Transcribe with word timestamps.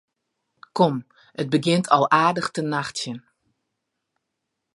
Kom, 0.77 0.95
it 1.41 1.51
begjint 1.53 1.87
al 1.95 2.05
aardich 2.21 2.49
te 2.53 2.61
nachtsjen. 2.71 3.19